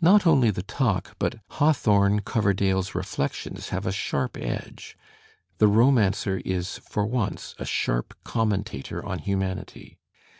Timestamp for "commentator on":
8.24-9.20